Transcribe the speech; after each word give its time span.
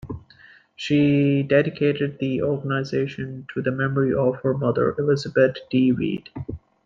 She 0.75 1.43
dedicated 1.43 2.17
the 2.17 2.41
organization 2.41 3.45
to 3.53 3.61
the 3.61 3.69
memory 3.71 4.15
of 4.15 4.37
her 4.41 4.57
mother, 4.57 4.95
Elizabeth 4.97 5.57
D. 5.69 5.91
Wead. 5.91 6.29